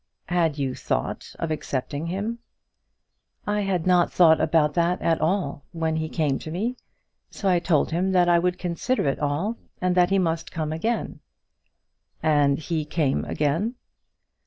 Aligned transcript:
"Had 0.29 0.57
you 0.57 0.73
thought 0.73 1.35
of 1.37 1.51
accepting 1.51 2.07
him?" 2.07 2.39
"I 3.45 3.61
had 3.61 3.85
not 3.85 4.11
thought 4.11 4.41
about 4.41 4.73
that 4.73 4.99
at 4.99 5.21
all, 5.21 5.63
when 5.73 5.97
he 5.97 6.09
came 6.09 6.39
to 6.39 6.49
me. 6.49 6.75
So 7.29 7.47
I 7.47 7.59
told 7.59 7.91
him 7.91 8.11
that 8.11 8.27
I 8.27 8.39
would 8.39 8.57
consider 8.57 9.07
it 9.07 9.19
all, 9.19 9.57
and 9.79 9.93
that 9.93 10.09
he 10.09 10.17
must 10.17 10.51
come 10.51 10.73
again." 10.73 11.19
"And 12.23 12.57
he 12.57 12.83
came 12.83 13.25
again." 13.25 13.75